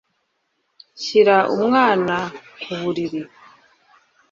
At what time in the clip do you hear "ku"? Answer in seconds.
2.61-2.71